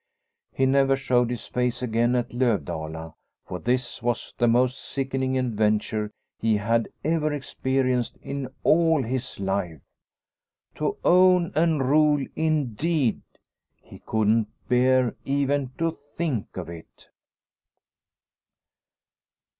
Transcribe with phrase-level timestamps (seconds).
[0.51, 3.13] He never showed his face again at Lovdala,
[3.45, 9.81] for this was the most sickening adventure he had ever experienced in all his life.
[10.73, 13.21] To own and rule indeed!
[13.83, 17.09] He couldn't bear even to think of it.